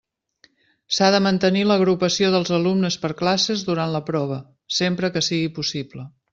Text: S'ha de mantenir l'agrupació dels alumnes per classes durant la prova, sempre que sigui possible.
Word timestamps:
S'ha 0.97 1.09
de 1.15 1.19
mantenir 1.25 1.61
l'agrupació 1.71 2.31
dels 2.37 2.53
alumnes 2.59 2.99
per 3.05 3.13
classes 3.21 3.67
durant 3.71 3.95
la 3.99 4.03
prova, 4.11 4.41
sempre 4.81 5.15
que 5.19 5.27
sigui 5.31 5.57
possible. 5.63 6.11